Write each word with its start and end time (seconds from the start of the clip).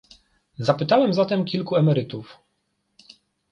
Zapytałem 0.59 1.13
zatem 1.13 1.45
kilku 1.45 1.75
emerytów 1.75 2.37